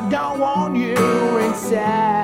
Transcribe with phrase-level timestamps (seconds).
[0.00, 2.19] I don't want you inside.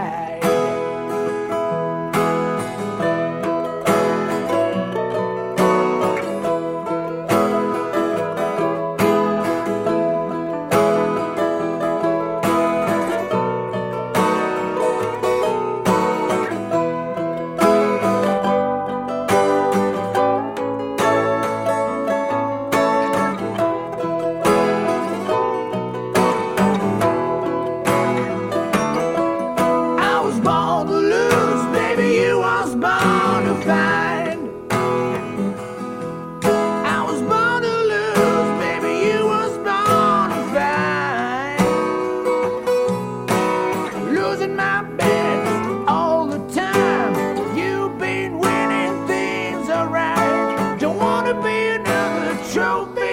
[52.56, 53.05] show me.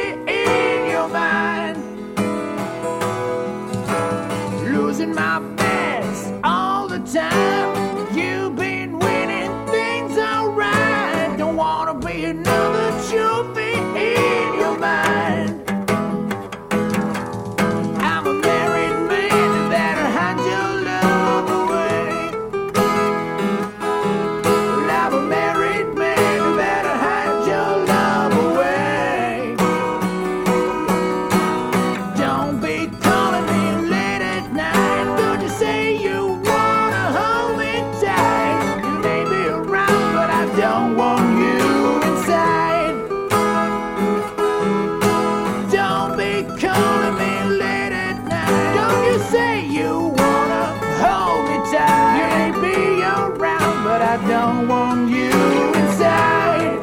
[54.22, 55.32] Don't want you
[55.74, 56.80] inside.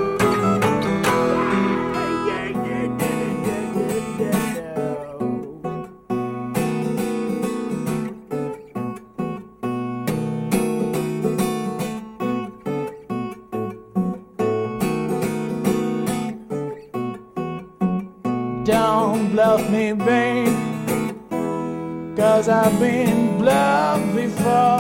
[18.65, 20.49] Don't bluff me, babe.
[22.17, 24.80] Cause I've been bluffed before.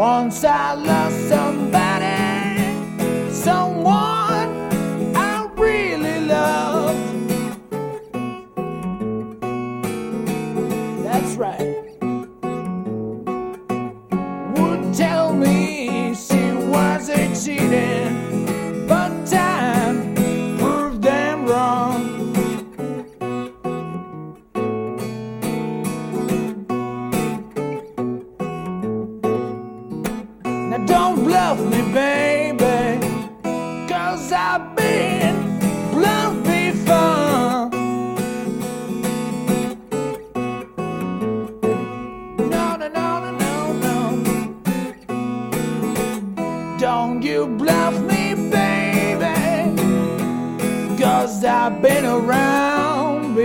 [0.00, 1.89] Once I lost somebody,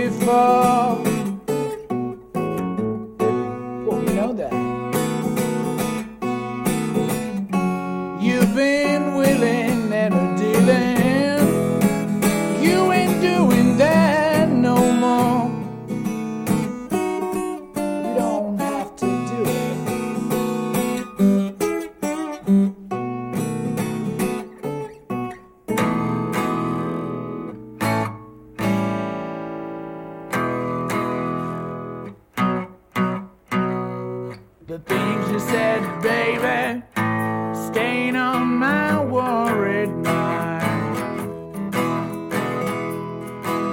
[0.08, 1.05] before.
[34.76, 36.82] The things you said, baby,
[37.70, 41.72] stain on my worried mind.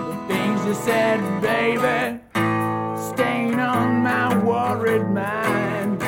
[0.07, 2.21] The things you said, baby,
[3.11, 6.01] stain on my worried mind.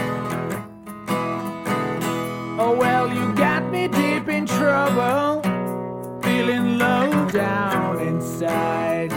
[2.58, 5.42] Oh, well, you got me deep in trouble,
[6.22, 9.12] feeling low down inside.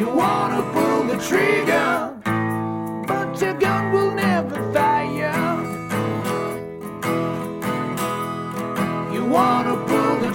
[0.00, 1.73] You wanna pull the trigger,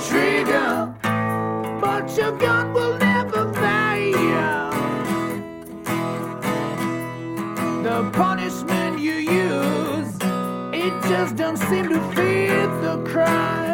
[0.09, 0.93] trigger,
[1.81, 4.71] but your gun will never fire.
[7.83, 10.15] The punishment you use,
[10.73, 13.68] it just don't seem to fit the crime.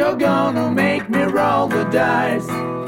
[0.00, 2.79] You're gonna make me roll the dice.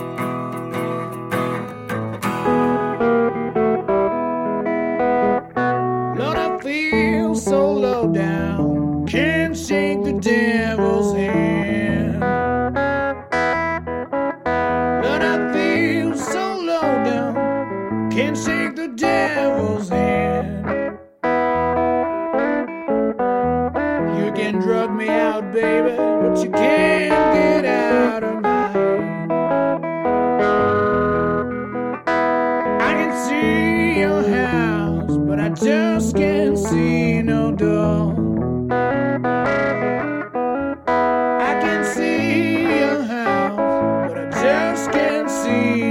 [45.45, 45.82] See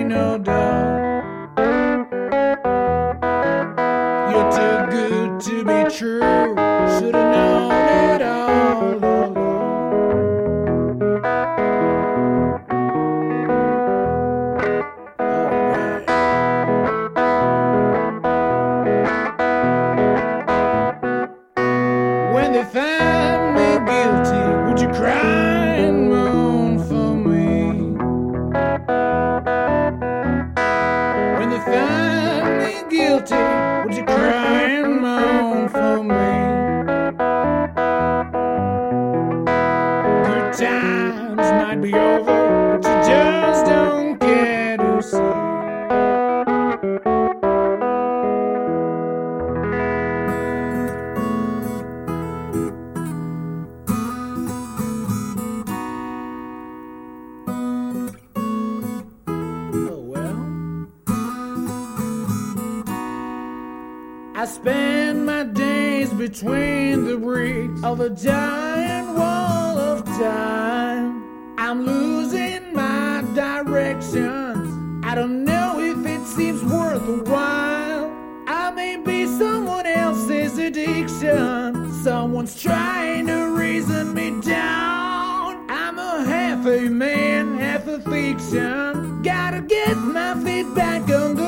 [66.22, 71.56] between the bricks of a giant wall of time.
[71.58, 75.04] I'm losing my directions.
[75.04, 78.14] I don't know if it seems worthwhile.
[78.48, 81.92] I may be someone else's addiction.
[82.04, 85.66] Someone's trying to reason me down.
[85.72, 89.24] I'm a half a man, half a fiction.
[89.24, 91.41] Gotta get my feet back on the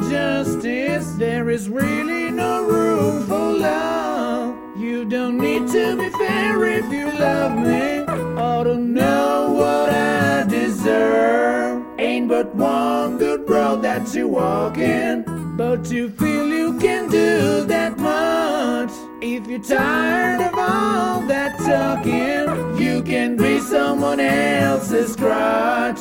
[0.00, 4.56] justice, there is really no room for love.
[4.78, 8.00] You don't need to be fair if you love me,
[8.40, 11.84] I don't know what I deserve.
[11.98, 15.24] Ain't but one good road that you walk in.
[15.56, 18.90] but you feel you can do that much.
[19.22, 25.98] If you're tired of all that talking, you can be someone else's crutch.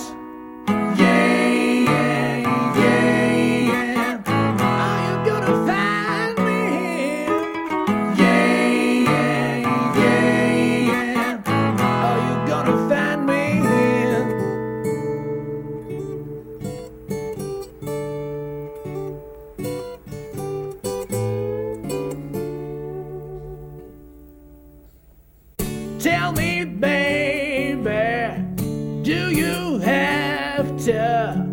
[30.85, 31.43] To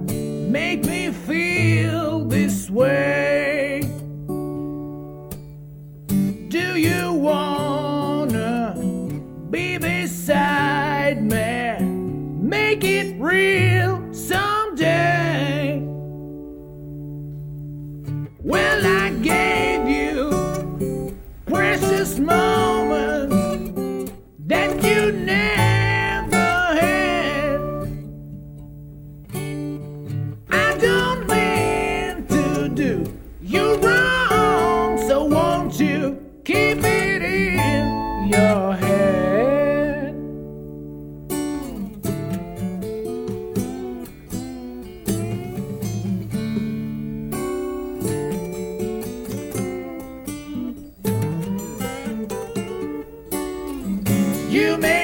[0.50, 3.80] make me feel this way?
[6.48, 8.74] Do you wanna
[9.48, 11.78] be beside me?
[12.42, 15.80] Make it real someday.
[18.42, 24.12] Well, I gave you precious moments
[24.46, 25.61] that you never
[54.52, 55.01] You may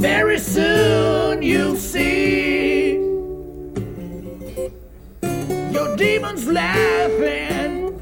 [0.00, 2.92] very soon you'll see
[5.70, 7.92] your demons laughing.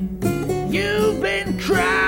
[0.71, 2.07] You've been crying,